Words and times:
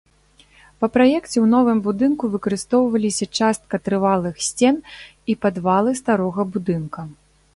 Па 0.83 0.87
праекце 0.95 1.33
ў 1.33 1.43
новым 1.55 1.81
будынку 1.87 2.29
выкарыстоўваліся 2.35 3.25
частка 3.39 3.75
трывалых 3.89 4.35
сцен 4.47 4.75
і 5.35 5.39
падвалы 5.47 5.91
старога 6.03 6.41
будынка. 6.57 7.01